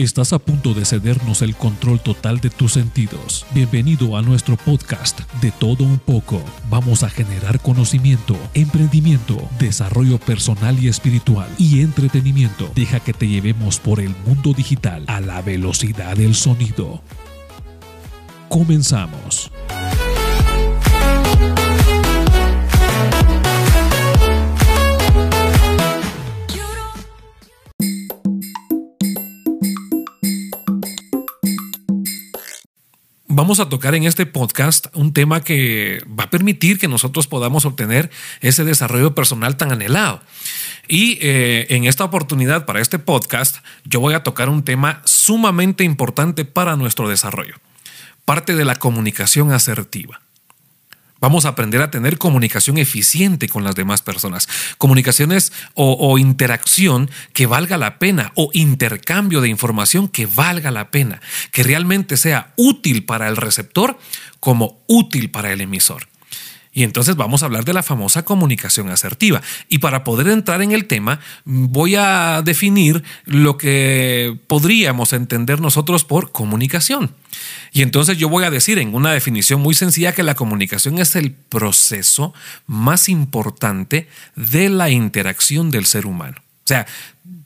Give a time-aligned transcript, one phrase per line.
[0.00, 3.44] Estás a punto de cedernos el control total de tus sentidos.
[3.52, 6.42] Bienvenido a nuestro podcast de todo un poco.
[6.70, 12.72] Vamos a generar conocimiento, emprendimiento, desarrollo personal y espiritual y entretenimiento.
[12.74, 17.02] Deja que te llevemos por el mundo digital a la velocidad del sonido.
[18.48, 19.52] Comenzamos.
[33.40, 37.64] Vamos a tocar en este podcast un tema que va a permitir que nosotros podamos
[37.64, 38.10] obtener
[38.42, 40.20] ese desarrollo personal tan anhelado.
[40.88, 45.84] Y eh, en esta oportunidad para este podcast, yo voy a tocar un tema sumamente
[45.84, 47.54] importante para nuestro desarrollo,
[48.26, 50.20] parte de la comunicación asertiva.
[51.20, 54.48] Vamos a aprender a tener comunicación eficiente con las demás personas.
[54.78, 61.20] Comunicaciones o, interacción que valga la pena o intercambio de información que valga la pena,
[61.52, 63.98] que realmente sea útil para el receptor
[64.40, 66.09] como útil para el emisor.
[66.72, 69.42] Y entonces vamos a hablar de la famosa comunicación asertiva.
[69.68, 76.04] Y para poder entrar en el tema, voy a definir lo que podríamos entender nosotros
[76.04, 77.14] por comunicación.
[77.72, 81.16] Y entonces yo voy a decir en una definición muy sencilla que la comunicación es
[81.16, 82.34] el proceso
[82.66, 86.36] más importante de la interacción del ser humano.
[86.38, 86.86] O sea,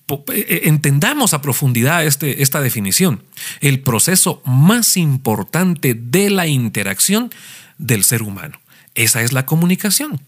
[0.08, 3.24] eh, eh, entendamos a profundidad este, esta definición.
[3.60, 7.30] El proceso más importante de la interacción
[7.78, 8.60] del ser humano.
[8.94, 10.20] Esa es la comunicación.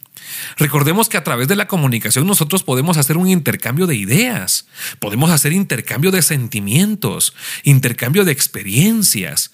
[0.57, 4.67] Recordemos que a través de la comunicación nosotros podemos hacer un intercambio de ideas,
[4.99, 9.53] podemos hacer intercambio de sentimientos, intercambio de experiencias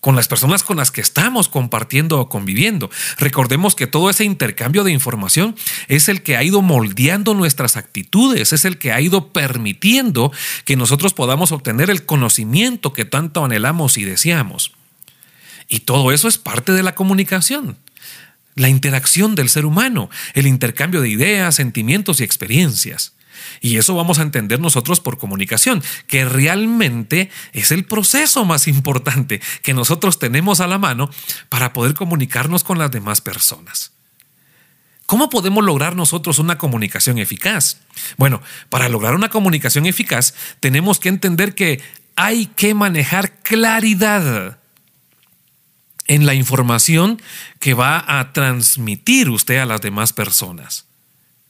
[0.00, 2.90] con las personas con las que estamos compartiendo o conviviendo.
[3.16, 5.56] Recordemos que todo ese intercambio de información
[5.88, 10.30] es el que ha ido moldeando nuestras actitudes, es el que ha ido permitiendo
[10.66, 14.72] que nosotros podamos obtener el conocimiento que tanto anhelamos y deseamos.
[15.68, 17.78] Y todo eso es parte de la comunicación
[18.54, 23.14] la interacción del ser humano, el intercambio de ideas, sentimientos y experiencias.
[23.60, 29.40] Y eso vamos a entender nosotros por comunicación, que realmente es el proceso más importante
[29.62, 31.10] que nosotros tenemos a la mano
[31.48, 33.92] para poder comunicarnos con las demás personas.
[35.06, 37.78] ¿Cómo podemos lograr nosotros una comunicación eficaz?
[38.16, 38.40] Bueno,
[38.70, 41.82] para lograr una comunicación eficaz tenemos que entender que
[42.16, 44.58] hay que manejar claridad
[46.06, 47.20] en la información
[47.60, 50.86] que va a transmitir usted a las demás personas.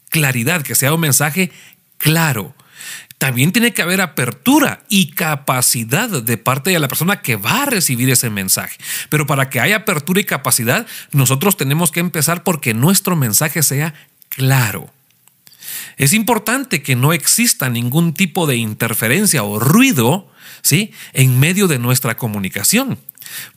[0.09, 1.51] Claridad, que sea un mensaje
[1.97, 2.55] claro.
[3.17, 7.65] También tiene que haber apertura y capacidad de parte de la persona que va a
[7.65, 8.77] recibir ese mensaje.
[9.09, 13.93] Pero para que haya apertura y capacidad, nosotros tenemos que empezar porque nuestro mensaje sea
[14.29, 14.91] claro.
[15.97, 20.29] Es importante que no exista ningún tipo de interferencia o ruido
[20.61, 20.91] ¿sí?
[21.13, 22.99] en medio de nuestra comunicación.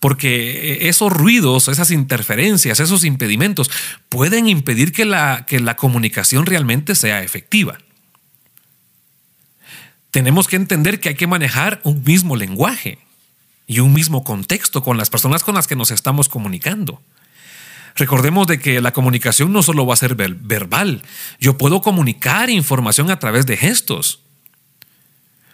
[0.00, 3.70] Porque eh, esos ruidos, esas interferencias, esos impedimentos
[4.08, 7.78] pueden impedir que la, que la comunicación realmente sea efectiva.
[10.10, 12.98] Tenemos que entender que hay que manejar un mismo lenguaje
[13.66, 17.02] y un mismo contexto con las personas con las que nos estamos comunicando.
[17.94, 21.02] Recordemos de que la comunicación no solo va a ser verbal,
[21.40, 24.20] yo puedo comunicar información a través de gestos,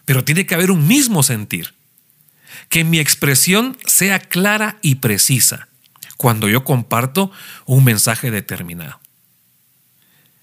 [0.05, 1.75] pero tiene que haber un mismo sentir
[2.69, 5.69] que mi expresión sea clara y precisa
[6.17, 7.31] cuando yo comparto
[7.67, 9.01] un mensaje determinado.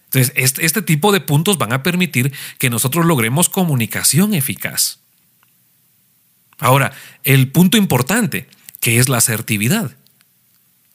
[0.06, 5.00] Entonces, este, este, tipo de puntos van a permitir que nosotros logremos comunicación eficaz.
[6.60, 6.92] Ahora,
[7.24, 8.48] el punto importante,
[8.82, 9.96] que es la asertividad.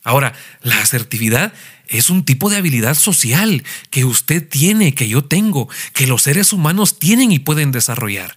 [0.05, 1.53] Ahora, la asertividad
[1.89, 6.53] es un tipo de habilidad social que usted tiene, que yo tengo, que los seres
[6.53, 8.37] humanos tienen y pueden desarrollar.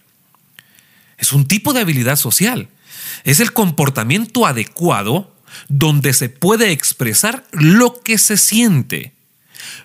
[1.20, 2.68] Es un tipo de habilidad social
[3.24, 5.34] es el comportamiento adecuado
[5.68, 9.12] donde se puede expresar lo que se siente,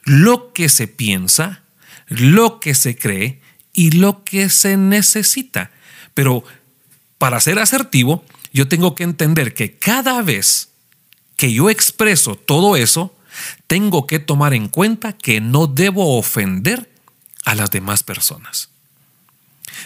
[0.03, 1.63] lo que se piensa,
[2.07, 3.41] lo que se cree
[3.73, 5.71] y lo que se necesita.
[6.13, 6.43] Pero
[7.17, 8.23] para ser asertivo,
[8.53, 10.69] yo tengo que entender que cada vez
[11.35, 13.13] que yo expreso todo eso,
[13.67, 16.89] tengo que tomar en cuenta que no debo ofender
[17.43, 18.69] a las demás personas.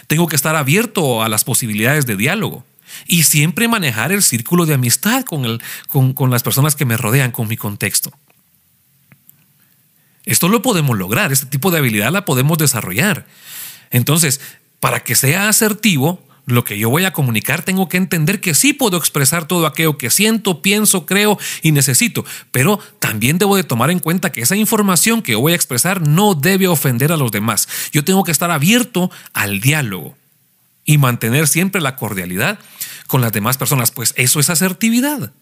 [0.06, 2.64] Tengo que estar abierto a las posibilidades de diálogo
[3.06, 5.60] y siempre manejar el círculo de amistad con,
[6.14, 8.12] con, las personas que me rodean, con mi contexto.
[10.24, 13.26] Esto lo podemos lograr, este tipo de habilidad la podemos desarrollar.
[13.90, 14.40] Entonces,
[14.80, 18.72] para que sea asertivo, lo que yo voy a comunicar tengo que entender que sí
[18.72, 23.90] puedo expresar todo aquello que siento, pienso, creo y necesito, pero también debo de tomar
[23.90, 27.32] en cuenta que esa información que yo voy a expresar no debe ofender a los
[27.32, 27.68] demás.
[27.92, 30.16] Yo tengo que estar abierto al diálogo
[30.84, 32.58] y mantener siempre la cordialidad
[33.06, 33.90] con las demás personas.
[33.90, 35.32] Pues eso es asertividad.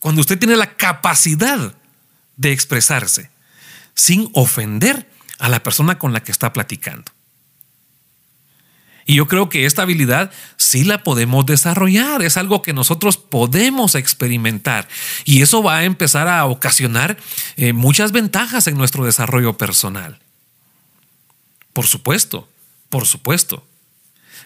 [0.00, 1.74] Cuando usted tiene la capacidad
[2.36, 3.30] de expresarse
[3.94, 7.15] sin ofender a la persona con la que está platicando.
[9.06, 13.94] Y yo creo que esta habilidad sí la podemos desarrollar, es algo que nosotros podemos
[13.94, 14.88] experimentar
[15.24, 17.16] y eso va a empezar a ocasionar
[17.56, 20.18] eh, muchas ventajas en nuestro desarrollo personal.
[21.72, 22.48] Por supuesto,
[22.88, 23.64] por supuesto.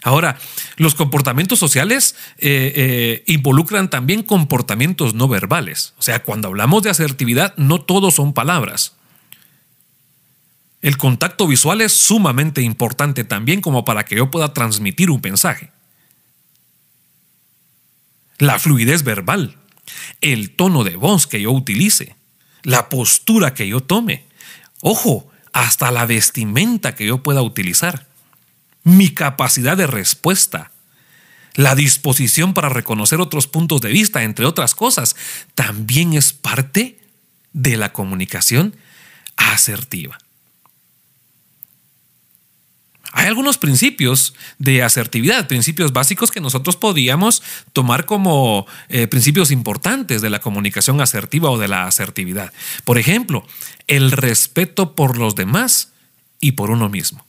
[0.03, 0.39] Ahora,
[0.77, 5.95] los comportamientos sociales eh, eh, involucran también comportamientos no verbales.
[5.99, 8.93] O sea, cuando hablamos de asertividad, no todos son palabras.
[10.83, 15.71] El contacto visual es sumamente importante también como para que yo pueda transmitir un mensaje.
[18.39, 19.57] La fluidez verbal,
[20.23, 22.17] el tono de voz que yo utilice,
[22.63, 24.25] la postura que yo tome.
[24.81, 28.07] Ojo, hasta la vestimenta que yo pueda utilizar.
[28.83, 30.73] Mi capacidad de respuesta,
[31.55, 35.17] la disposición para reconocer otros puntos de vista, entre otras cosas,
[35.55, 36.99] también es parte
[37.53, 38.75] de la comunicación
[39.37, 40.19] asertiva.
[43.13, 47.43] Hay algunos principios de asertividad, principios básicos que nosotros podíamos
[47.73, 52.53] tomar como eh, principios importantes de la comunicación asertiva o de la asertividad.
[52.85, 53.45] Por ejemplo,
[53.89, 55.93] el respeto por los demás
[56.41, 57.27] y por uno mismo.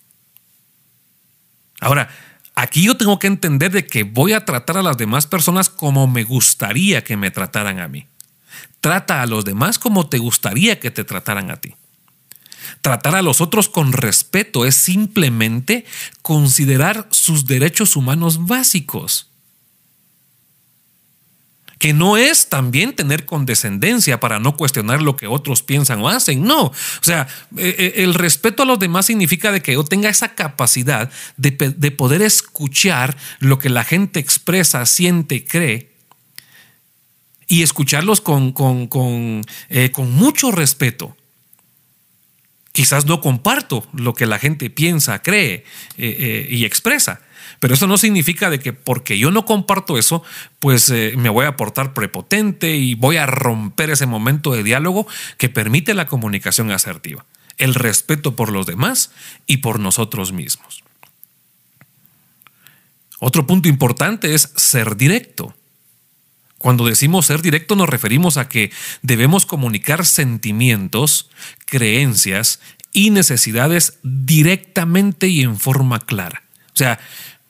[1.79, 2.09] Ahora,
[2.53, 6.05] aquí yo tengo que entender de que voy a tratar a las demás personas como
[6.05, 8.05] me gustaría que me trataran a mí.
[8.81, 11.73] Trata a los demás como te gustaría que te trataran a ti.
[12.81, 15.85] Tratar a los otros con respeto es simplemente
[16.21, 19.27] considerar sus derechos humanos básicos.
[21.77, 26.43] Que no es también tener condescendencia para no cuestionar lo que otros piensan o hacen.
[26.43, 26.65] No.
[26.65, 27.27] O sea,
[27.57, 31.51] eh, eh, el respeto a los demás significa de que yo tenga esa capacidad de,
[31.91, 35.91] poder escuchar lo que la gente expresa, siente, cree
[37.47, 41.17] y escucharlos con, con, eh, con mucho respeto.
[42.71, 45.63] Quizás no comparto lo que la gente piensa, cree eh,
[45.97, 47.21] eh, y expresa,
[47.59, 50.23] pero eso no significa de que porque yo no comparto eso,
[50.59, 55.05] pues eh, me voy a portar prepotente y voy a romper ese momento de diálogo
[55.37, 57.25] que permite la comunicación asertiva,
[57.57, 59.11] el respeto por los demás
[59.47, 60.83] y por nosotros mismos.
[63.19, 65.53] Otro punto importante es ser directo.
[66.61, 68.71] Cuando decimos ser directo nos referimos a que
[69.01, 71.31] debemos comunicar sentimientos,
[71.65, 72.59] creencias
[72.93, 76.43] y necesidades directamente y en forma clara.
[76.67, 76.99] O sea,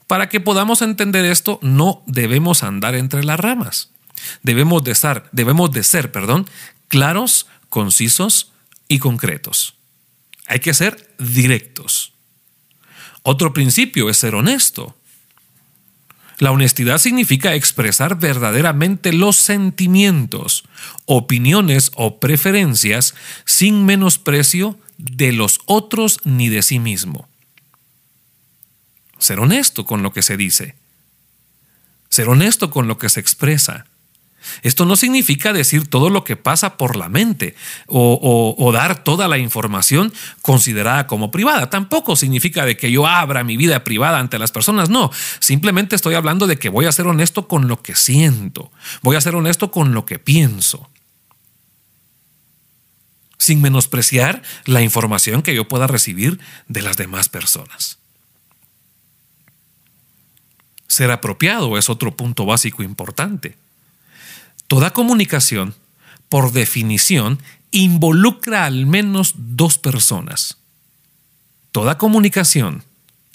[0.08, 3.92] para que podamos entender esto, no debemos andar entre las ramas.
[4.44, 6.50] Debemos de ser, debemos de ser, perdón,
[6.88, 8.54] claros, concisos
[8.88, 9.76] y concretos.
[10.48, 12.14] Hay que ser directos.
[13.24, 14.96] Otro principio es ser honesto.
[16.42, 20.64] La honestidad significa expresar verdaderamente los sentimientos,
[21.06, 23.14] opiniones o preferencias
[23.46, 27.30] sin menosprecio de los otros ni de sí mismo.
[29.20, 30.74] Ser honesto con lo que se dice.
[32.10, 33.86] Ser honesto con lo que se expresa.
[34.62, 37.56] Esto no significa decir todo lo que pasa por la mente
[37.88, 41.70] o, dar toda la información considerada como privada.
[41.70, 44.90] Tampoco significa de que yo abra mi vida privada ante las personas.
[44.90, 48.72] No, simplemente estoy hablando de que voy a ser honesto con lo que siento.
[49.02, 50.90] Voy a ser honesto con lo que pienso.
[53.38, 57.98] Sin menospreciar la información que yo pueda recibir de las demás personas.
[60.88, 63.56] Ser apropiado es otro punto básico importante.
[64.72, 65.76] Toda comunicación,
[66.30, 70.60] por definición, involucra al menos dos personas.
[71.74, 72.86] Toda comunicación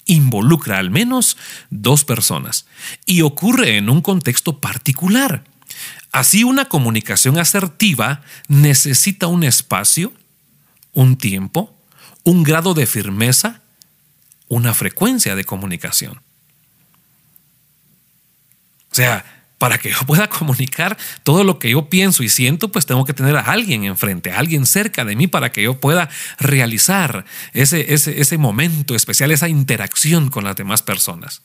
[0.05, 1.37] involucra al menos
[1.69, 2.65] dos personas
[3.05, 5.43] y ocurre en un contexto particular.
[6.11, 10.13] Así una comunicación asertiva necesita un espacio,
[10.93, 11.79] un tiempo,
[12.23, 13.61] un grado de firmeza,
[14.47, 16.19] una frecuencia de comunicación.
[18.91, 22.85] O sea, para que yo pueda comunicar todo lo que yo pienso y siento, pues
[22.85, 26.09] tengo que tener a alguien enfrente, a alguien cerca de mí para que yo pueda
[26.39, 31.41] realizar ese, ese, ese momento especial, esa interacción con las demás personas.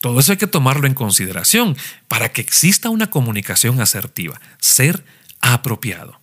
[0.00, 1.76] Todo eso hay que tomarlo en consideración
[2.08, 5.04] para que exista una comunicación asertiva, ser
[5.40, 6.20] apropiado.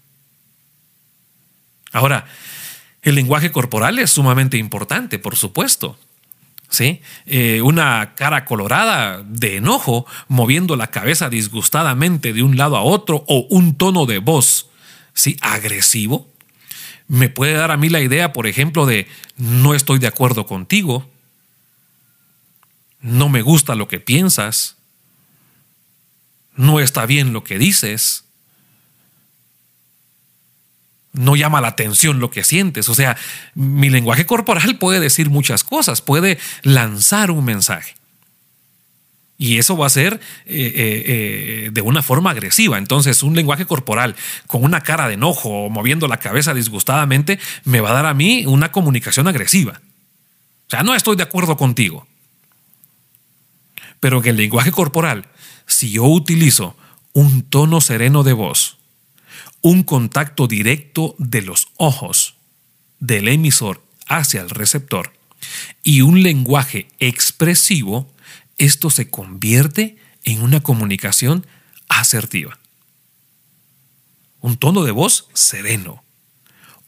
[1.94, 2.26] Ahora,
[3.02, 5.98] el lenguaje corporal es sumamente importante, por supuesto.
[6.70, 7.02] ¿Sí?
[7.26, 13.24] Eh, una cara colorada de enojo, moviendo la cabeza disgustadamente de un lado a otro,
[13.28, 14.70] o un tono de voz
[15.14, 15.38] ¿sí?
[15.42, 16.30] agresivo,
[17.08, 21.10] me puede dar a mí la idea, por ejemplo, de no estoy de acuerdo contigo,
[23.02, 24.78] no me gusta lo que piensas,
[26.56, 28.26] no está bien lo que dices,
[31.14, 32.90] no llama la atención lo que sientes.
[32.90, 33.18] O sea,
[33.56, 37.96] mi lenguaje corporal puede decir muchas cosas, puede lanzar un mensaje.
[39.42, 42.78] Y eso va a ser eh, eh, eh, de una forma agresiva.
[42.78, 47.80] Entonces, un lenguaje corporal con una cara de enojo o moviendo la cabeza disgustadamente me
[47.80, 49.80] va a dar a mí una comunicación agresiva.
[50.68, 52.06] O sea, no estoy de acuerdo contigo.
[54.02, 55.26] Pero que el lenguaje corporal,
[55.66, 56.76] si yo utilizo
[57.14, 58.79] un tono sereno de voz,
[59.62, 62.36] un contacto directo de los ojos
[63.00, 65.14] del emisor hacia el receptor
[65.84, 68.12] y un lenguaje expresivo,
[68.58, 71.46] esto se convierte en una comunicación
[71.88, 72.60] asertiva.
[74.42, 76.04] Un tono de voz sereno,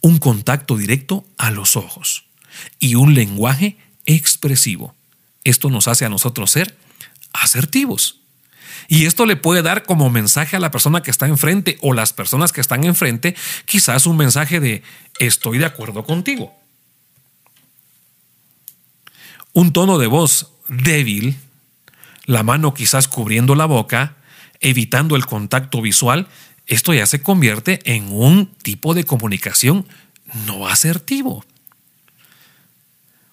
[0.01, 2.25] un contacto directo a los ojos
[2.79, 4.95] y un lenguaje expresivo.
[5.43, 6.77] Esto nos hace a nosotros ser
[7.33, 8.20] asertivos.
[8.87, 12.13] Y esto le puede dar como mensaje a la persona que está enfrente o las
[12.13, 13.35] personas que están enfrente,
[13.65, 14.83] quizás un mensaje de
[15.19, 16.53] estoy de acuerdo contigo.
[19.53, 21.37] Un tono de voz débil,
[22.25, 24.15] la mano quizás cubriendo la boca,
[24.59, 26.27] evitando el contacto visual,
[26.67, 29.85] esto ya se convierte en un tipo de comunicación
[30.45, 31.43] no asertivo.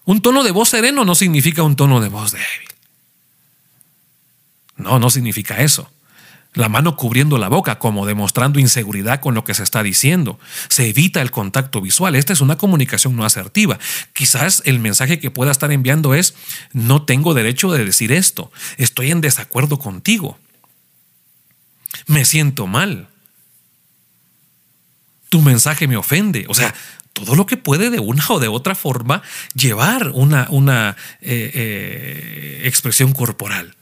[0.05, 2.67] Un tono de voz sereno no significa un tono de voz débil.
[4.79, 5.91] No, no significa eso.
[6.53, 10.39] La mano cubriendo la boca, como demostrando inseguridad con lo que se está diciendo.
[10.67, 12.15] Se evita el contacto visual.
[12.15, 13.77] Esta es una comunicación no asertiva.
[14.13, 16.33] Quizás el mensaje que pueda estar enviando es,
[16.73, 18.51] no tengo derecho de decir esto.
[18.77, 20.39] Estoy en desacuerdo contigo.
[22.07, 23.09] Me siento mal.
[25.29, 26.45] Tu mensaje me ofende.
[26.49, 26.73] O sea,
[27.13, 29.21] todo lo que puede de una o de otra forma
[29.53, 33.75] llevar una, una eh, eh, expresión corporal.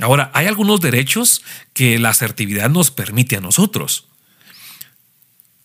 [0.00, 1.42] Ahora, hay algunos derechos
[1.74, 4.06] que la asertividad nos permite a nosotros.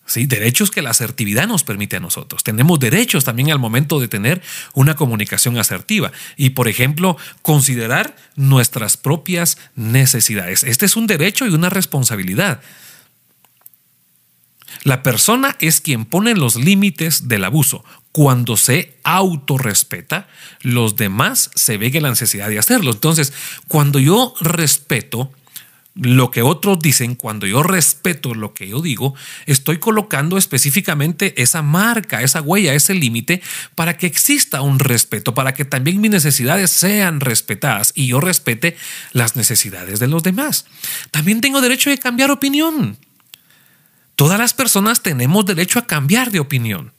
[0.07, 2.41] Sí, derechos que la asertividad nos permite a nosotros.
[2.41, 4.41] Tenemos derechos también al momento de tener
[4.73, 6.13] una comunicación asertiva.
[6.37, 10.63] Y, por ejemplo, considerar nuestras propias necesidades.
[10.63, 12.61] Este es un derecho y una responsabilidad.
[14.83, 17.83] La persona es quien pone los límites del abuso.
[18.17, 20.27] Cuando se autorrespeta,
[20.61, 22.89] los demás se ven en la necesidad de hacerlo.
[22.89, 23.31] Entonces,
[23.67, 25.31] cuando yo respeto
[25.93, 29.13] lo que otros dicen, cuando yo respeto lo que yo digo,
[29.45, 33.43] estoy colocando específicamente esa marca, esa huella, ese límite
[33.75, 38.77] para que exista un respeto, para que también mis necesidades sean respetadas y yo respete
[39.11, 40.65] las necesidades de los demás.
[41.11, 42.97] También tengo derecho de cambiar opinión.
[44.15, 46.96] Todas las personas tenemos derecho a cambiar de opinión.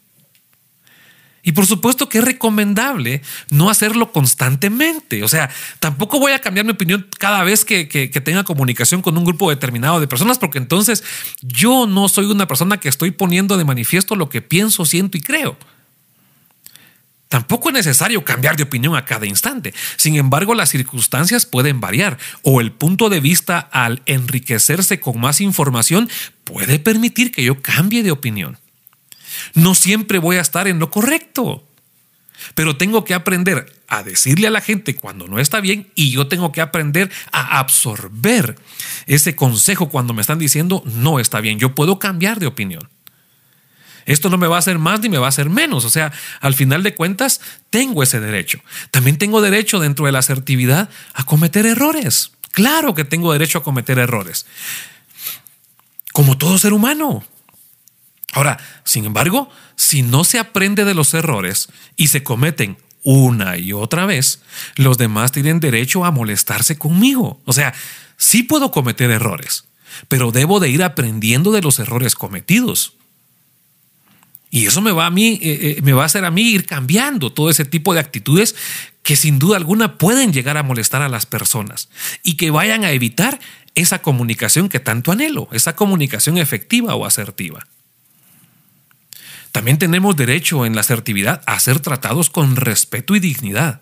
[1.48, 5.24] Y por supuesto que es recomendable no hacerlo constantemente.
[5.24, 5.48] O sea,
[5.80, 7.86] tampoco voy a cambiar mi opinión cada vez que,
[8.22, 11.02] tenga comunicación con un grupo determinado de personas, porque entonces
[11.40, 15.22] yo no soy una persona que estoy poniendo de manifiesto lo que pienso, siento y
[15.22, 15.56] creo.
[17.28, 19.72] Tampoco es necesario cambiar de opinión a cada instante.
[19.96, 25.40] Sin embargo, las circunstancias pueden variar o el punto de vista al enriquecerse con más
[25.40, 26.10] información
[26.44, 28.58] puede permitir que yo cambie de opinión.
[29.54, 31.64] No siempre voy a estar en lo correcto,
[32.54, 36.28] pero tengo que aprender a decirle a la gente cuando no está bien y yo
[36.28, 38.56] tengo que aprender a absorber
[39.06, 41.58] ese consejo cuando me están diciendo no está bien.
[41.58, 42.88] Yo puedo cambiar de opinión.
[44.08, 45.84] Esto no me va a hacer más ni me va a hacer menos.
[45.84, 48.58] O sea, al final de cuentas, tengo ese derecho.
[48.90, 52.32] También tengo derecho dentro de la asertividad a cometer errores.
[52.52, 54.46] Claro que tengo derecho a cometer errores.
[56.14, 57.22] Como todo ser humano.
[58.38, 63.72] Ahora, sin embargo, si no se aprende de los errores y se cometen una y
[63.72, 64.42] otra vez,
[64.76, 67.40] los demás tienen derecho a molestarse conmigo.
[67.46, 67.74] O sea,
[68.16, 69.64] sí puedo cometer errores,
[70.06, 72.92] pero debo de ir aprendiendo de los errores cometidos.
[74.52, 76.64] Y eso me va a mí, eh, eh, me va a hacer a mí ir
[76.64, 78.54] cambiando todo ese tipo de actitudes
[79.02, 81.88] que sin duda alguna pueden llegar a molestar a las personas
[82.22, 83.40] y que vayan a evitar
[83.74, 87.66] esa comunicación que tanto anhelo, esa comunicación efectiva o asertiva.
[89.52, 93.80] También tenemos derecho en la asertividad a ser tratados con respeto y dignidad.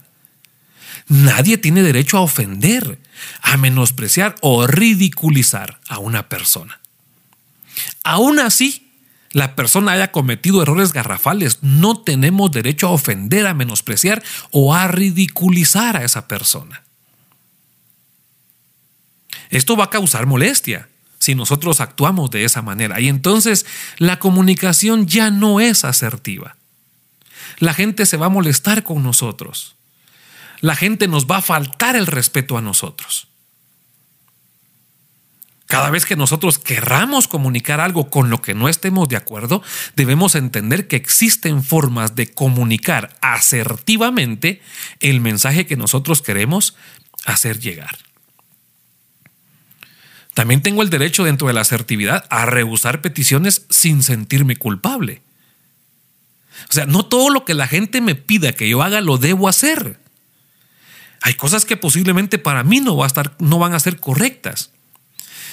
[1.09, 2.99] Nadie tiene derecho a ofender,
[3.43, 6.81] a menospreciar o ridiculizar a una persona.
[8.05, 8.93] Aún así,
[9.31, 14.89] la persona haya cometido errores garrafales, no tenemos derecho a ofender, a menospreciar o a
[14.89, 16.83] ridiculizar a esa persona.
[19.51, 20.89] Esto va a causar molestia.
[21.27, 23.01] Si nosotros actuamos de esa manera.
[23.01, 23.67] Y entonces
[23.99, 26.57] la comunicación ya no es asertiva.
[27.59, 29.75] La gente se va a molestar con nosotros.
[30.61, 33.27] La gente nos va a faltar el respeto a nosotros.
[35.67, 39.65] Cada vez que nosotros querramos comunicar algo con lo que no estemos de acuerdo,
[39.97, 44.63] debemos entender que existen formas de comunicar asertivamente
[45.01, 46.77] el mensaje que nosotros queremos
[47.25, 48.06] hacer llegar.
[50.37, 55.23] También tengo el derecho dentro de la asertividad a rehusar peticiones sin sentirme culpable.
[56.69, 59.49] O sea, no todo lo que la gente me pida que yo haga lo debo
[59.49, 59.99] hacer.
[61.23, 62.99] Hay cosas que posiblemente para mí no,
[63.39, 64.73] no van a ser correctas.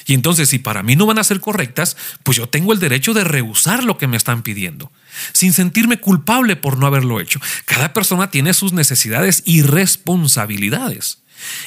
[0.06, 3.14] Y entonces, si para mí no van a ser correctas, pues yo tengo el derecho
[3.14, 4.92] de rehusar lo que me están pidiendo,
[5.32, 7.40] sin sentirme culpable por no haberlo hecho.
[7.64, 11.23] Cada persona tiene sus necesidades y responsabilidades.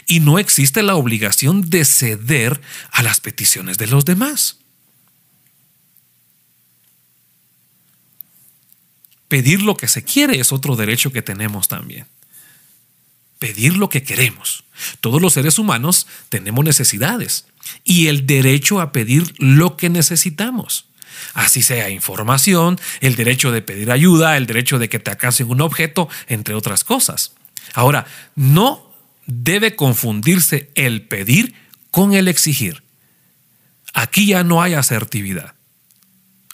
[0.07, 2.61] Y no existe la obligación de ceder
[2.93, 4.59] a las peticiones de los demás.
[9.29, 12.07] Pedir lo que se quiere es otro derecho que tenemos también.
[13.39, 14.65] Pedir lo que queremos.
[15.01, 17.47] Todos los seres humanos tenemos necesidades
[17.85, 20.87] y el derecho a pedir lo que necesitamos.
[21.35, 25.61] Así sea información, el derecho de pedir ayuda, el derecho de que te alcancen un
[25.61, 27.33] objeto, entre otras cosas.
[27.75, 28.86] Ahora, no
[29.27, 31.55] debe confundirse el pedir
[31.91, 32.83] con el exigir.
[33.93, 35.55] Aquí ya no hay asertividad.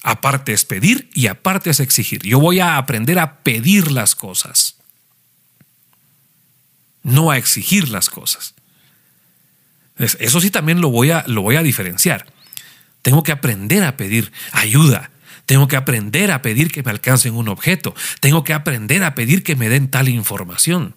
[0.02, 2.22] Aparte es pedir y aparte es exigir.
[2.22, 4.76] Yo voy a aprender a pedir las cosas,
[7.02, 8.54] no a exigir las cosas.
[9.98, 12.32] Eso sí también lo voy a, lo voy a diferenciar.
[13.02, 15.10] Tengo que aprender a pedir ayuda.
[15.46, 17.94] Tengo que aprender a pedir que me alcancen un objeto.
[18.20, 20.96] Tengo que aprender a pedir que me den tal información.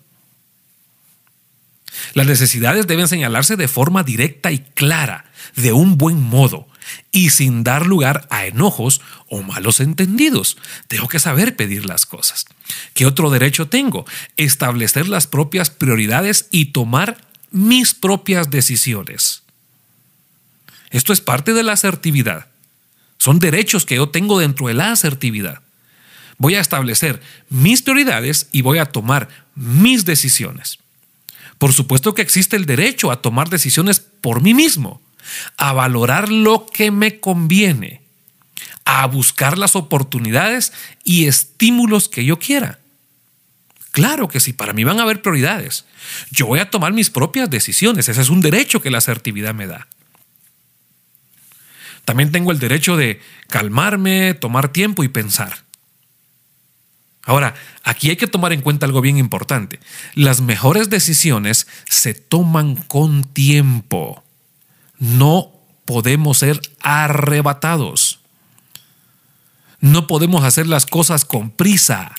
[2.13, 5.25] Las necesidades deben señalarse de forma directa y clara,
[5.55, 6.67] de un buen modo,
[7.11, 10.57] y sin dar lugar a enojos o malos entendidos.
[10.87, 12.45] Tengo que saber pedir las cosas.
[12.93, 14.05] ¿Qué otro derecho tengo?
[14.37, 17.17] Establecer las propias prioridades y tomar
[17.51, 19.43] mis propias decisiones.
[20.91, 22.47] Esto es parte de la asertividad.
[23.17, 25.61] Son derechos que yo tengo dentro de la asertividad.
[26.37, 30.79] Voy a establecer mis prioridades y voy a tomar mis decisiones.
[31.65, 35.01] Por supuesto que existe el derecho a tomar decisiones por mí mismo,
[35.57, 38.03] a valorar lo que me conviene,
[38.85, 40.73] a buscar las oportunidades
[41.03, 42.77] y estímulos que yo quiera.
[43.89, 45.85] Claro que sí, para mí van a haber prioridades.
[46.29, 48.09] Yo voy a tomar mis propias decisiones.
[48.09, 49.87] Ese es un derecho que la asertividad me da.
[52.05, 55.64] También tengo el derecho de calmarme, tomar tiempo y pensar.
[57.25, 59.79] Ahora, aquí hay que tomar en cuenta algo bien importante.
[60.13, 64.23] Las mejores decisiones se toman con tiempo.
[64.99, 65.51] No
[65.85, 68.19] podemos ser arrebatados.
[69.79, 72.13] No podemos hacer las cosas con prisa.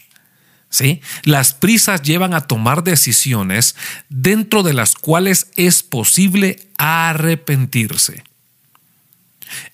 [0.68, 1.00] ¿Sí?
[1.22, 3.76] Las prisas llevan a tomar decisiones
[4.08, 8.24] dentro de las cuales es posible arrepentirse.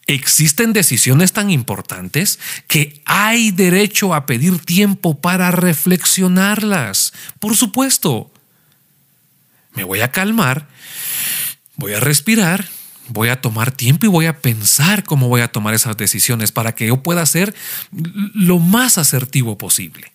[0.06, 7.12] Existen decisiones tan importantes que hay derecho a pedir tiempo para reflexionarlas.
[7.38, 8.30] Por supuesto.
[9.74, 10.68] Me voy a calmar,
[11.76, 12.68] voy a respirar,
[13.08, 16.74] voy a tomar tiempo y voy a pensar cómo voy a tomar esas decisiones para
[16.74, 17.54] que yo pueda ser
[17.90, 20.12] lo más asertivo posible.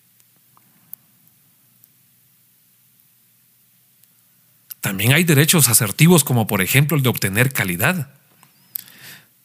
[4.80, 8.10] También hay derechos asertivos como por ejemplo el de obtener calidad.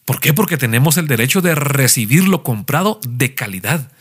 [0.05, 0.33] ¿Por qué?
[0.33, 3.91] Porque tenemos el derecho de recibir lo comprado de calidad.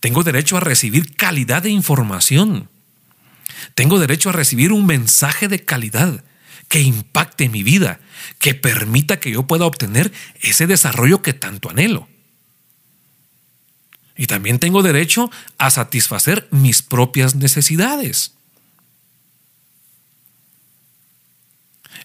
[0.00, 2.68] Tengo derecho a recibir calidad de información.
[3.74, 6.22] Tengo derecho a recibir un mensaje de calidad
[6.68, 7.98] que impacte mi vida,
[8.38, 12.08] que permita que yo pueda obtener ese desarrollo que tanto anhelo.
[14.16, 18.37] Y también tengo derecho a satisfacer mis propias necesidades.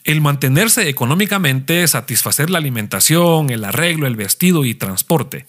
[0.04, 5.46] El mantenerse económicamente, satisfacer la alimentación, el arreglo, el vestido y transporte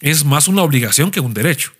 [0.00, 1.72] es más una obligación que un derecho.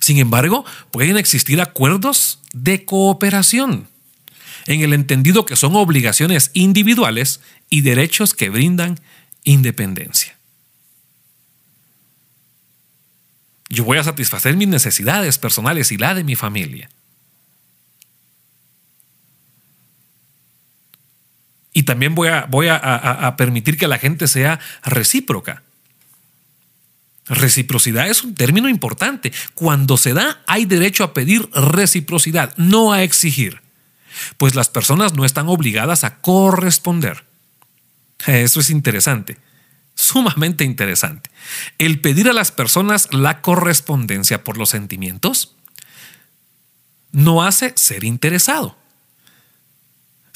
[0.00, 3.88] Sin embargo, pueden existir acuerdos de cooperación,
[4.66, 8.98] en el entendido que son obligaciones individuales y derechos que brindan
[9.42, 10.38] independencia.
[13.68, 16.88] Yo voy a satisfacer mis necesidades personales y la de mi familia.
[21.74, 25.64] Y también voy a, voy a, permitir que la gente sea recíproca.
[27.26, 29.32] Reciprocidad es un término importante.
[29.54, 33.60] Cuando se da, hay derecho a pedir reciprocidad, no a exigir.
[34.36, 37.24] pues las personas no están obligadas a corresponder.
[38.26, 39.38] Eso es interesante,
[39.96, 41.30] sumamente interesante.
[41.78, 45.56] El pedir a las personas la correspondencia por los sentimientos
[47.10, 48.76] no hace ser interesado,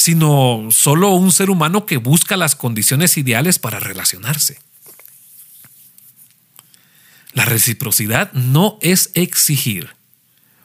[0.08, 4.58] sino solo un ser humano que busca las condiciones ideales para relacionarse.
[7.34, 9.90] La reciprocidad no es exigir,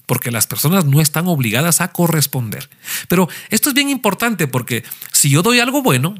[0.05, 2.69] porque las personas no están obligadas a corresponder.
[3.09, 6.15] Pero esto es bien importante porque si yo doy algo bueno,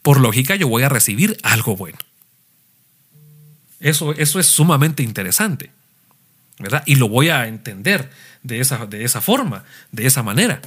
[0.00, 1.98] por lógica yo voy a recibir algo bueno.
[3.78, 5.70] Eso, eso es sumamente interesante,
[6.58, 6.82] ¿verdad?
[6.86, 8.10] Y lo voy a entender
[8.42, 10.62] de esa, de esa forma, de esa manera.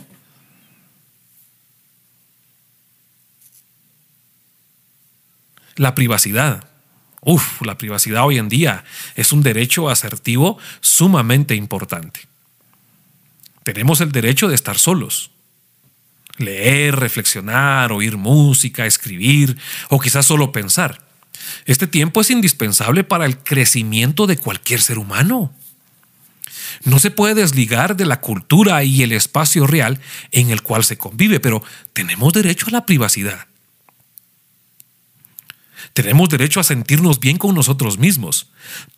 [5.78, 6.68] La privacidad.
[7.22, 8.84] Uf, la privacidad hoy en día
[9.16, 12.22] es un derecho asertivo sumamente importante.
[13.64, 15.32] Tenemos el derecho de estar solos.
[16.38, 19.58] Leer, reflexionar, oír música, escribir
[19.90, 21.06] o quizás solo pensar.
[21.66, 25.54] Este tiempo es indispensable para el crecimiento de cualquier ser humano.
[26.86, 30.00] No se puede desligar de la cultura y el espacio real
[30.32, 31.64] en el cual se convive, pero
[31.94, 33.48] tenemos derecho a la privacidad.
[35.94, 38.50] Tenemos derecho a sentirnos bien con nosotros mismos.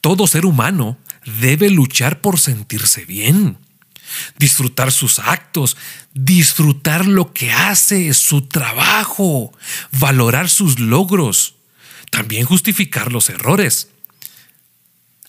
[0.01, 0.97] Todo ser humano
[1.39, 3.57] debe luchar por sentirse bien
[4.37, 5.77] disfrutar sus actos,
[6.13, 9.51] disfrutar lo que hace, su trabajo,
[9.91, 11.55] valorar sus logros,
[12.09, 13.89] también justificar los errores,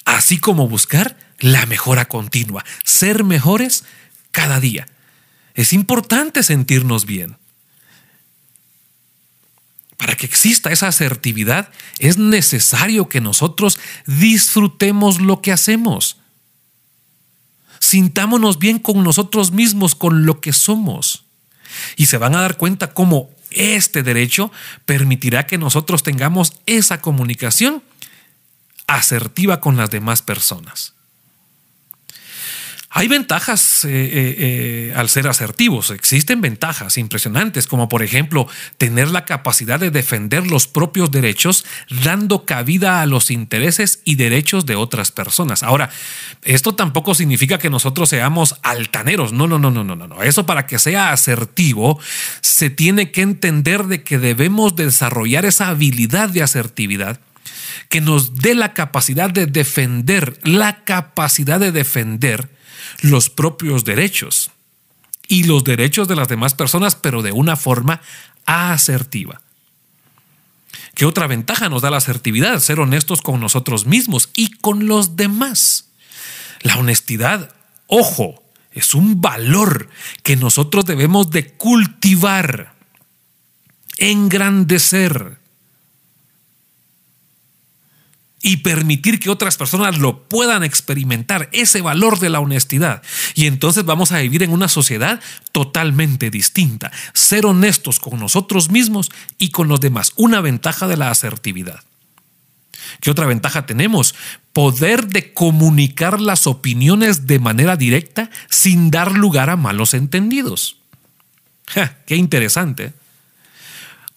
[0.05, 3.85] así como buscar la mejora continua, ser mejores
[4.31, 4.87] cada día.
[5.55, 7.37] Es importante sentirnos bien.
[10.01, 16.17] Para que exista esa asertividad es necesario que nosotros disfrutemos lo que hacemos
[17.81, 21.25] Sintámonos bien con nosotros mismos, con lo que somos.
[21.97, 24.53] Y se van a dar cuenta cómo este derecho
[24.85, 27.83] permitirá que nosotros tengamos esa comunicación
[28.87, 30.93] asertiva con las demás personas.
[32.93, 38.49] Hay ventajas eh, eh, eh, al ser asertivos, existen ventajas impresionantes, como por ejemplo
[38.79, 41.65] tener la capacidad de defender los propios derechos,
[42.03, 45.63] dando cabida a los intereses y derechos de otras personas.
[45.63, 45.89] Ahora,
[46.43, 50.23] esto tampoco significa que nosotros seamos altaneros, no, no, no, no, no, no.
[50.25, 52.01] Eso para que sea asertivo,
[52.41, 57.21] se tiene que entender de que debemos desarrollar esa habilidad de asertividad
[57.89, 62.49] que nos dé la capacidad de defender, la capacidad de defender
[63.01, 64.51] los propios derechos
[65.29, 68.01] y los derechos de las demás personas, pero de una forma
[68.47, 69.41] asertiva.
[70.95, 72.61] ¿Qué otra ventaja nos da la asertividad?
[72.61, 75.89] Ser honestos con nosotros mismos y con los demás.
[76.63, 77.55] La honestidad,
[77.87, 79.89] ojo, es un valor
[80.23, 82.75] que nosotros debemos de cultivar,
[83.99, 85.40] engrandecer,
[88.43, 93.03] y permitir que otras personas lo puedan experimentar, ese valor de la honestidad.
[93.35, 95.21] Y entonces vamos a vivir en una sociedad
[95.53, 101.11] totalmente distinta, ser honestos con nosotros mismos y con los demás, una ventaja de la
[101.11, 101.81] asertividad.
[103.01, 104.15] ¿Qué otra ventaja tenemos?
[104.53, 110.79] Poder de comunicar las opiniones de manera directa sin dar lugar a malos entendidos.
[112.07, 112.95] ¡Qué interesante!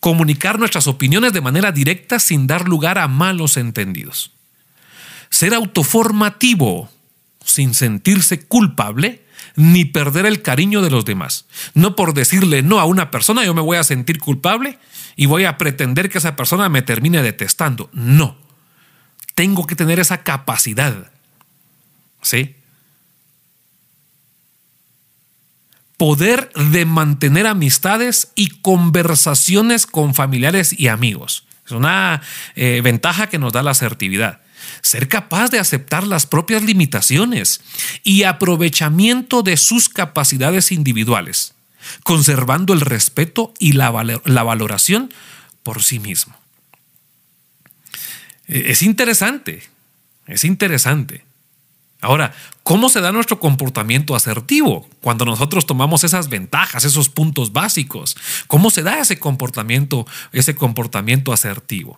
[0.04, 4.32] Comunicar nuestras opiniones de manera directa sin dar lugar a malos entendidos.
[5.30, 6.89] Ser autoformativo
[7.42, 9.24] sin sentirse culpable
[9.56, 11.46] ni perder el cariño de los demás.
[11.74, 14.78] No por decirle no a una persona yo me voy a sentir culpable
[15.16, 17.89] y voy a pretender que esa persona me termine detestando.
[17.94, 18.36] No.
[19.36, 21.13] Tengo que tener esa capacidad.
[22.22, 22.58] ¿Sí?
[26.04, 31.46] Poder de mantener amistades y conversaciones con familiares y amigos.
[31.66, 32.22] Es una
[32.56, 34.42] eh, ventaja que nos da la asertividad.
[34.82, 37.62] Ser capaz de aceptar las propias limitaciones
[38.04, 41.54] y aprovechamiento de sus capacidades individuales,
[42.04, 45.10] conservando el respeto y la, la valoración
[45.63, 46.36] por sí mismo.
[48.50, 49.63] Eh, es interesante,
[50.28, 51.24] es interesante.
[52.04, 58.18] Ahora, ¿cómo se da nuestro comportamiento asertivo cuando nosotros tomamos esas ventajas, esos puntos básicos?
[58.48, 61.98] ¿Cómo se da ese comportamiento, ese comportamiento asertivo?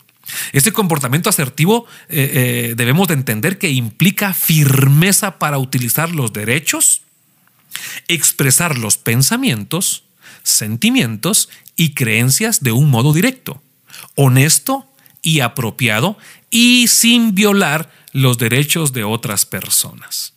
[0.53, 7.01] Ese comportamiento asertivo eh, eh, debemos de entender que implica firmeza para utilizar los derechos,
[8.07, 10.03] expresar los pensamientos,
[10.43, 13.59] sentimientos y creencias de un modo directo,
[14.13, 14.87] honesto
[15.23, 16.15] y apropiado
[16.51, 20.31] y sin violar los derechos de otras personas.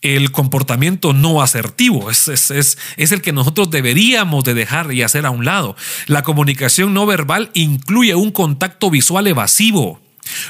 [0.00, 5.30] el comportamiento no asertivo, es, es, el que nosotros deberíamos de dejar y hacer a
[5.30, 5.76] un lado.
[6.06, 10.00] La comunicación no verbal incluye un contacto visual evasivo.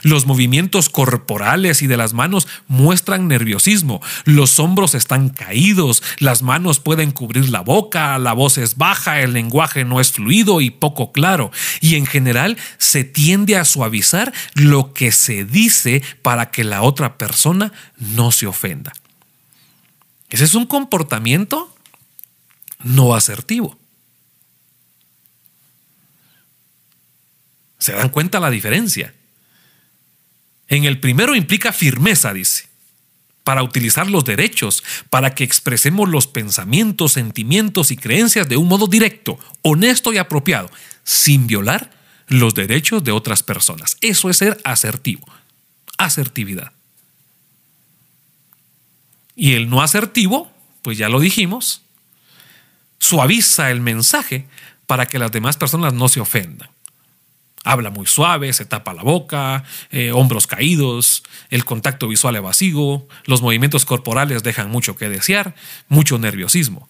[0.03, 4.01] Los movimientos corporales y de las manos muestran nerviosismo.
[4.25, 9.33] Los hombros están caídos, las manos pueden cubrir la boca, la voz es baja, el
[9.33, 11.51] lenguaje no es fluido y poco claro.
[11.81, 17.17] Y en general se tiende a suavizar lo que se dice para que la otra
[17.17, 18.93] persona no se ofenda.
[20.29, 21.75] Ese es un comportamiento
[22.83, 23.79] no asertivo.
[27.79, 29.13] ¿Se dan cuenta la diferencia?
[30.73, 32.67] En el primero implica firmeza, dice,
[33.45, 38.87] para utilizar los derechos, para que expresemos los pensamientos, sentimientos y creencias de un modo
[38.87, 40.71] directo, honesto y apropiado,
[41.05, 41.91] sin violar
[42.27, 43.99] los derechos de otras personas.
[44.01, 45.27] Eso es ser asertivo,
[45.99, 46.73] asertividad.
[49.37, 51.83] Y el no asertivo, pues ya lo dijimos,
[52.99, 54.47] suaviza el mensaje
[54.87, 56.72] para que las demás personas no se ofendan.
[57.65, 63.41] Habla muy suave, se tapa la boca, eh, hombros caídos, el contacto visual evasivo, los
[63.41, 65.55] movimientos corporales dejan mucho que desear,
[65.89, 66.89] mucho nerviosismo.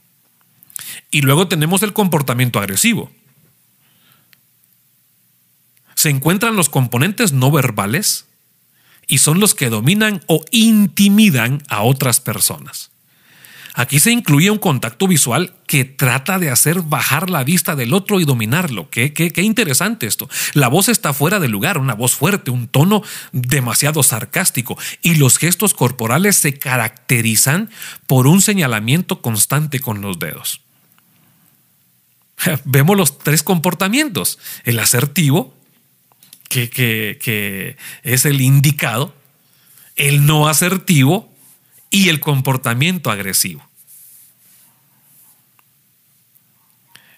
[1.11, 3.11] Y luego tenemos el comportamiento agresivo.
[5.95, 8.27] Se encuentran los componentes no verbales
[9.07, 12.92] y son los que dominan o intimidan a otras personas.
[13.75, 18.21] Aquí se incluye un contacto visual que trata de hacer bajar la vista del otro
[18.21, 18.91] y dominarlo.
[18.91, 20.29] Qué, qué, qué, interesante esto.
[20.53, 25.39] La voz está fuera de lugar, una voz fuerte, un tono demasiado sarcástico y los
[25.39, 27.71] gestos corporales se caracterizan
[28.07, 30.61] por un señalamiento constante con los dedos.
[32.65, 34.39] Vemos los tres comportamientos.
[34.65, 35.55] El asertivo,
[36.51, 39.15] que, que es el indicado,
[39.97, 41.32] el no asertivo,
[41.93, 43.69] y el comportamiento agresivo.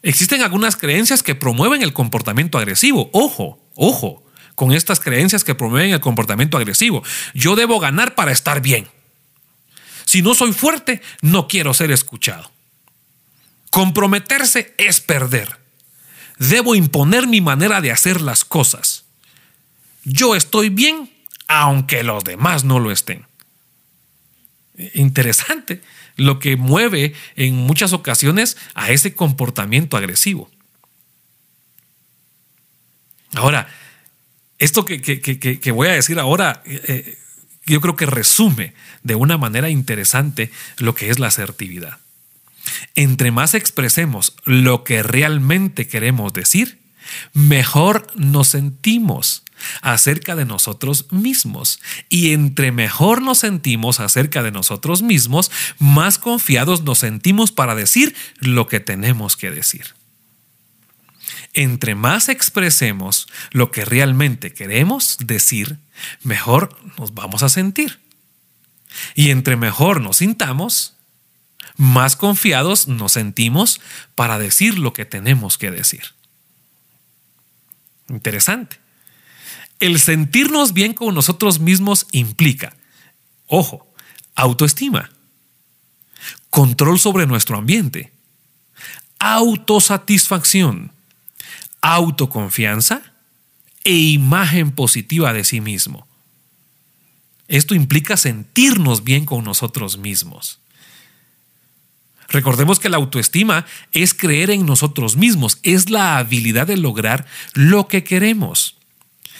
[0.02, 3.08] Existen algunas creencias que promueven el comportamiento agresivo.
[3.12, 4.22] Ojo, ojo,
[4.54, 7.02] con estas creencias que promueven el comportamiento agresivo.
[7.32, 8.88] Yo debo ganar para estar bien.
[10.04, 12.50] Si no soy fuerte, no quiero ser escuchado.
[13.70, 15.60] Comprometerse es perder.
[16.38, 19.04] Debo imponer mi manera de hacer las cosas.
[20.02, 21.10] Yo estoy bien
[21.46, 23.26] aunque los demás no lo estén
[24.94, 25.82] interesante
[26.16, 30.50] lo que mueve en muchas ocasiones a ese comportamiento agresivo.
[33.34, 33.68] Ahora,
[34.58, 37.18] esto que, voy a decir ahora, eh, eh,
[37.66, 41.98] yo creo que resume de una manera interesante lo que es la asertividad.
[42.94, 46.78] Entre más expresemos lo que realmente queremos decir,
[47.32, 49.43] mejor nos sentimos
[49.80, 51.80] acerca de nosotros mismos.
[52.08, 58.14] Y entre mejor nos sentimos acerca de nosotros mismos, más confiados nos sentimos para decir
[58.38, 59.94] lo que tenemos que decir.
[61.52, 65.78] Entre más expresemos lo que realmente queremos decir,
[66.22, 68.00] mejor nos vamos a sentir.
[69.14, 70.94] Y entre mejor nos sintamos,
[71.76, 73.80] más confiados nos sentimos
[74.14, 76.02] para decir lo que tenemos que decir.
[78.08, 78.78] Interesante.
[79.80, 82.74] El sentirnos bien con nosotros mismos implica,
[83.46, 83.86] ojo,
[84.34, 85.10] autoestima,
[86.50, 88.12] control sobre nuestro ambiente,
[89.18, 90.92] autosatisfacción,
[91.80, 93.02] autoconfianza
[93.84, 96.06] e imagen positiva de sí mismo.
[97.48, 100.60] Esto implica sentirnos bien con nosotros mismos.
[102.28, 107.86] Recordemos que la autoestima es creer en nosotros mismos, es la habilidad de lograr lo
[107.86, 108.76] que queremos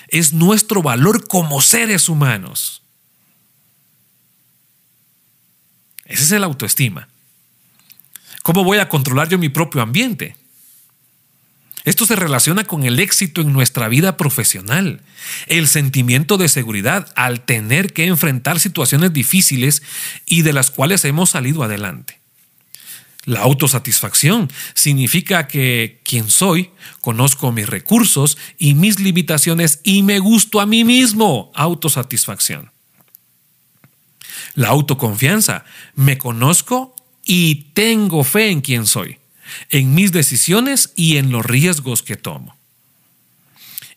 [0.09, 2.83] es nuestro valor como seres humanos.
[6.05, 7.09] Ese es el autoestima.
[8.43, 10.37] ¿Cómo voy a controlar yo mi propio ambiente?
[11.85, 15.03] Esto se relaciona con el éxito en nuestra vida profesional,
[15.47, 19.83] el sentimiento de seguridad al tener que enfrentar situaciones difíciles
[20.25, 22.24] y de las cuales hemos salido adelante.
[23.25, 30.61] La autosatisfacción significa que quien soy, conozco mis recursos y mis limitaciones y me gusto
[30.61, 31.51] a mí mismo.
[31.55, 32.71] Autosatisfacción.
[34.55, 39.19] La autoconfianza, me conozco y tengo fe en quien soy,
[39.71, 42.57] en mis decisiones y en los riesgos que tomo.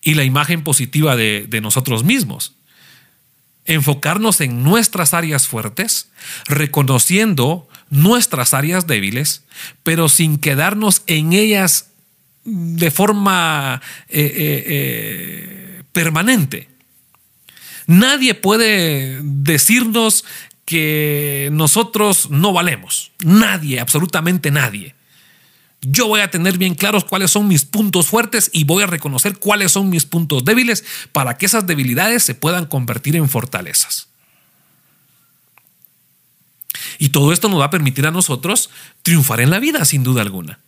[0.02, 2.54] Y la imagen positiva de, de nosotros mismos
[3.68, 6.10] enfocarnos en nuestras áreas fuertes,
[6.48, 9.43] reconociendo nuestras áreas débiles,
[9.84, 11.91] pero sin quedarnos en ellas
[12.43, 16.69] de forma eh, eh, eh, permanente.
[17.88, 20.26] Nadie puede decirnos
[20.65, 23.12] que nosotros no valemos.
[23.23, 24.95] Nadie, absolutamente nadie.
[25.82, 29.38] Yo voy a tener bien claros cuáles son mis puntos fuertes y voy a reconocer
[29.38, 34.07] cuáles son mis puntos débiles para que esas debilidades se puedan convertir en fortalezas.
[36.97, 38.69] Y todo esto nos va a permitir a nosotros
[39.04, 40.60] triunfar en la vida, sin duda alguna.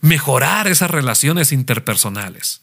[0.00, 2.62] Mejorar esas relaciones interpersonales.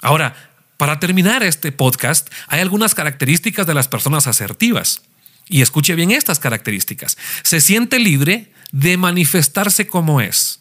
[0.00, 0.34] Ahora,
[0.76, 5.02] para terminar este podcast, hay algunas características de las personas asertivas.
[5.48, 7.18] Y escuche bien estas características.
[7.42, 10.60] Se siente libre de manifestarse como es.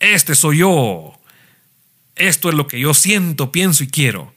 [0.00, 1.18] Este soy yo.
[2.16, 4.34] Esto es lo que yo siento, pienso y quiero.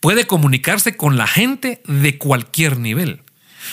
[0.00, 3.22] Puede comunicarse con la gente de cualquier nivel,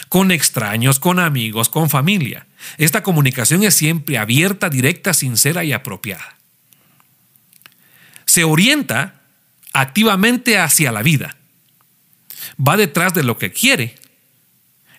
[0.10, 2.48] con extraños, con amigos, con familia.
[2.78, 6.38] Esta comunicación es siempre abierta, directa, sincera y apropiada.
[8.26, 9.22] Se orienta
[9.74, 11.36] activamente hacia la vida
[12.58, 13.96] va detrás de lo que quiere,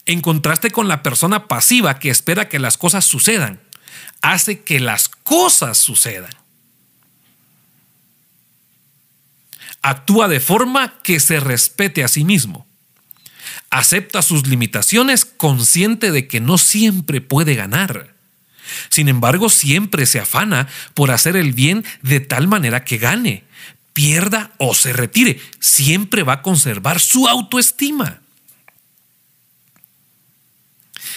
[0.06, 3.60] en contraste con la persona pasiva que espera que las cosas sucedan,
[4.22, 6.32] hace que las cosas sucedan.
[9.84, 12.66] Actúa de forma que se respete a sí mismo.
[13.68, 18.14] Acepta sus limitaciones consciente de que no siempre puede ganar.
[18.88, 23.44] Sin embargo, siempre se afana por hacer el bien de tal manera que gane,
[23.92, 28.22] pierda o se retire, siempre va a conservar su autoestima.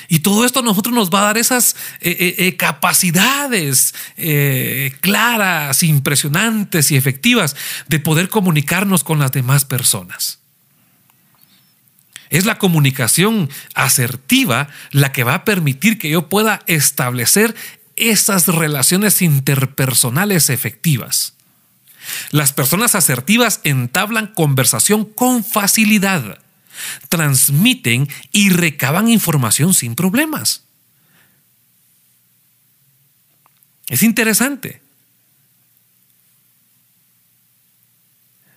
[0.07, 3.93] Y todo esto a nosotros nos va a dar esas eh, eh, eh, capacidades
[5.01, 7.55] claras, impresionantes y efectivas
[7.87, 10.39] de poder comunicarnos con las demás personas.
[12.29, 17.55] Es la comunicación asertiva la que va a permitir que yo pueda establecer
[17.95, 21.33] esas relaciones interpersonales efectivas.
[22.31, 26.39] Las personas asertivas entablan conversación con facilidad,
[27.09, 30.63] transmiten y recaban información sin problemas.
[33.87, 34.81] Es interesante.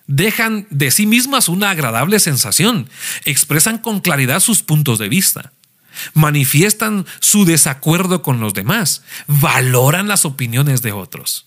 [0.06, 2.90] Dejan de sí mismas una agradable sensación,
[3.24, 5.52] expresan con claridad sus puntos de vista,
[6.14, 11.46] manifiestan su desacuerdo con los demás, valoran las opiniones de otros.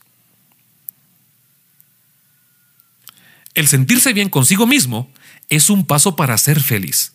[3.54, 5.12] El sentirse bien consigo mismo
[5.50, 7.14] es un paso para ser feliz.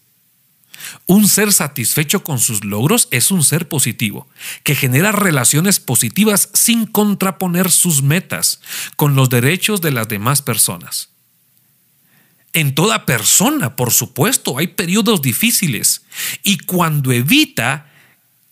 [1.07, 4.29] Un ser satisfecho con sus logros es un ser positivo,
[4.63, 8.61] que genera relaciones positivas sin contraponer sus metas
[8.97, 11.11] con los derechos de las demás personas.
[12.53, 16.03] En toda persona, por supuesto, hay periodos difíciles
[16.43, 17.91] y cuando evita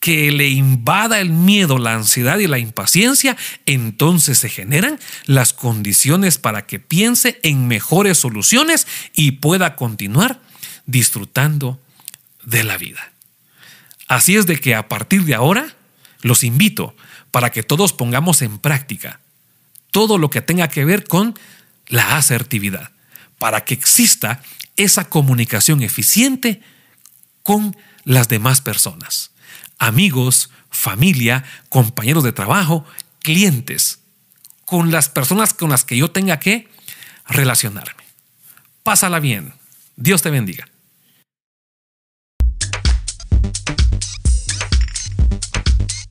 [0.00, 6.38] que le invada el miedo, la ansiedad y la impaciencia, entonces se generan las condiciones
[6.38, 10.40] para que piense en mejores soluciones y pueda continuar
[10.86, 11.80] disfrutando
[12.44, 13.12] de la vida.
[14.06, 15.74] Así es de que a partir de ahora
[16.20, 16.94] los invito
[17.30, 19.20] para que todos pongamos en práctica
[19.90, 21.34] todo lo que tenga que ver con
[21.88, 22.90] la asertividad,
[23.38, 24.42] para que exista
[24.76, 26.60] esa comunicación eficiente
[27.42, 29.30] con las demás personas
[29.78, 32.84] amigos, familia, compañeros de trabajo,
[33.20, 34.00] clientes,
[34.64, 36.68] con las personas con las que yo tenga que
[37.26, 38.04] relacionarme.
[38.82, 39.54] Pásala bien.
[39.96, 40.68] Dios te bendiga.